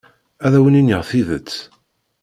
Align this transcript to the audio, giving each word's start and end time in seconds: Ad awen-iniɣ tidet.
Ad 0.45 0.53
awen-iniɣ 0.57 1.01
tidet. 1.09 1.53